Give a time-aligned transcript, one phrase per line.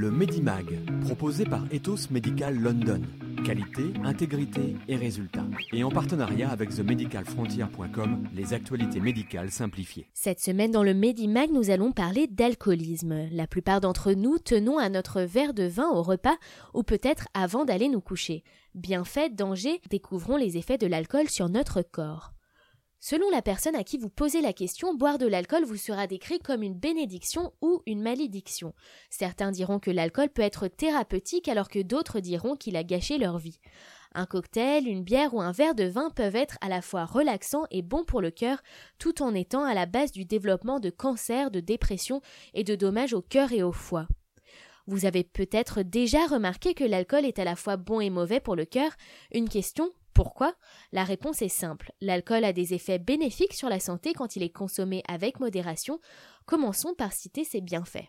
[0.00, 3.02] Le Medimag, proposé par Ethos Medical London.
[3.44, 5.44] Qualité, intégrité et résultats.
[5.74, 10.08] Et en partenariat avec themedicalfrontier.com, les actualités médicales simplifiées.
[10.14, 13.28] Cette semaine dans le Medimag, nous allons parler d'alcoolisme.
[13.30, 16.38] La plupart d'entre nous tenons à notre verre de vin au repas
[16.72, 18.42] ou peut-être avant d'aller nous coucher.
[18.74, 22.32] Bienfaits, dangers, découvrons les effets de l'alcool sur notre corps.
[23.02, 26.38] Selon la personne à qui vous posez la question, boire de l'alcool vous sera décrit
[26.38, 28.74] comme une bénédiction ou une malédiction.
[29.08, 33.38] Certains diront que l'alcool peut être thérapeutique alors que d'autres diront qu'il a gâché leur
[33.38, 33.58] vie.
[34.14, 37.64] Un cocktail, une bière ou un verre de vin peuvent être à la fois relaxants
[37.70, 38.60] et bons pour le cœur,
[38.98, 42.20] tout en étant à la base du développement de cancers, de dépression
[42.52, 44.08] et de dommages au cœur et au foie.
[44.86, 48.56] Vous avez peut-être déjà remarqué que l'alcool est à la fois bon et mauvais pour
[48.56, 48.90] le cœur.
[49.32, 49.90] Une question
[50.22, 50.54] pourquoi?
[50.92, 51.92] La réponse est simple.
[52.02, 55.98] L'alcool a des effets bénéfiques sur la santé quand il est consommé avec modération.
[56.44, 58.04] Commençons par citer ses bienfaits.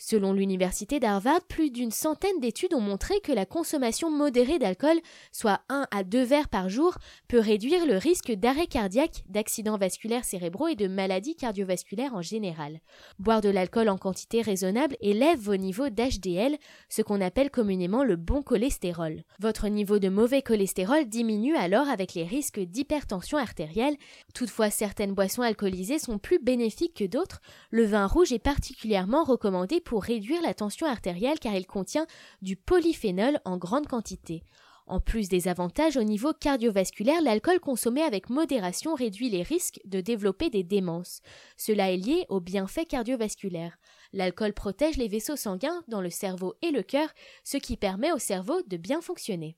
[0.00, 4.96] Selon l'université d'Harvard, plus d'une centaine d'études ont montré que la consommation modérée d'alcool,
[5.32, 6.94] soit 1 à 2 verres par jour,
[7.26, 12.80] peut réduire le risque d'arrêt cardiaque, d'accidents vasculaires cérébraux et de maladies cardiovasculaires en général.
[13.18, 16.56] Boire de l'alcool en quantité raisonnable élève vos niveaux d'HDL,
[16.88, 19.24] ce qu'on appelle communément le bon cholestérol.
[19.40, 23.96] Votre niveau de mauvais cholestérol diminue alors avec les risques d'hypertension artérielle.
[24.32, 27.40] Toutefois, certaines boissons alcoolisées sont plus bénéfiques que d'autres.
[27.72, 32.06] Le vin rouge est particulièrement recommandé pour réduire la tension artérielle car il contient
[32.42, 34.42] du polyphénol en grande quantité.
[34.86, 40.02] En plus des avantages au niveau cardiovasculaire, l'alcool consommé avec modération réduit les risques de
[40.02, 41.22] développer des démences.
[41.56, 43.78] Cela est lié aux bienfaits cardiovasculaires.
[44.12, 47.08] L'alcool protège les vaisseaux sanguins dans le cerveau et le cœur,
[47.42, 49.56] ce qui permet au cerveau de bien fonctionner.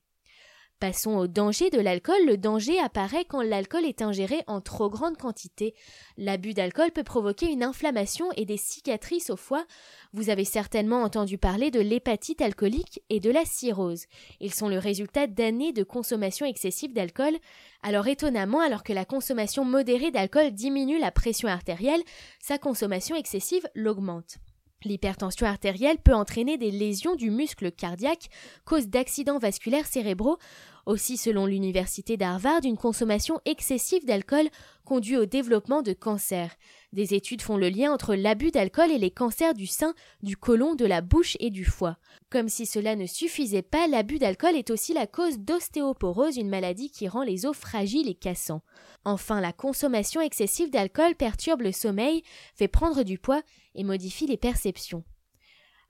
[0.81, 2.25] Passons au danger de l'alcool.
[2.27, 5.75] Le danger apparaît quand l'alcool est ingéré en trop grande quantité.
[6.17, 9.67] L'abus d'alcool peut provoquer une inflammation et des cicatrices au foie.
[10.15, 14.07] Vous avez certainement entendu parler de l'hépatite alcoolique et de la cirrhose.
[14.41, 17.37] Ils sont le résultat d'années de consommation excessive d'alcool.
[17.83, 22.03] Alors étonnamment, alors que la consommation modérée d'alcool diminue la pression artérielle,
[22.41, 24.39] sa consommation excessive l'augmente.
[24.85, 28.29] L'hypertension artérielle peut entraîner des lésions du muscle cardiaque,
[28.65, 30.39] cause d'accidents vasculaires cérébraux.
[30.87, 34.49] Aussi, selon l'université d'Harvard, une consommation excessive d'alcool
[34.85, 36.57] conduit au développement de cancers.
[36.93, 40.75] Des études font le lien entre l'abus d'alcool et les cancers du sein, du côlon,
[40.75, 41.97] de la bouche et du foie.
[42.31, 46.91] Comme si cela ne suffisait pas, l'abus d'alcool est aussi la cause d'ostéoporose, une maladie
[46.91, 48.63] qui rend les os fragiles et cassants.
[49.05, 52.23] Enfin, la consommation excessive d'alcool perturbe le sommeil,
[52.55, 53.43] fait prendre du poids
[53.75, 55.05] et modifie les perceptions.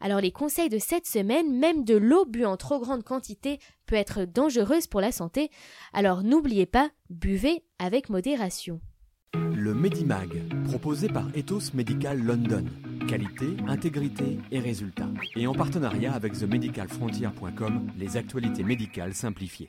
[0.01, 3.97] Alors les conseils de cette semaine, même de l'eau bue en trop grande quantité peut
[3.97, 5.51] être dangereuse pour la santé,
[5.93, 8.81] alors n'oubliez pas, buvez avec modération.
[9.35, 12.65] Le Medimag, proposé par Ethos Medical London.
[13.07, 15.09] Qualité, intégrité et résultats.
[15.37, 19.69] Et en partenariat avec themedicalfrontier.com, les actualités médicales simplifiées.